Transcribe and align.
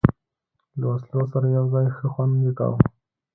له 0.79 0.85
وسلو 0.91 1.21
سره 1.31 1.47
یو 1.57 1.65
ځای، 1.73 1.85
ښه 1.95 2.05
خوند 2.13 2.33
یې 2.45 2.51
کاوه. 2.59 2.77